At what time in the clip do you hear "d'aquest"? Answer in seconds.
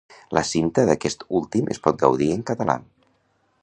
0.87-1.27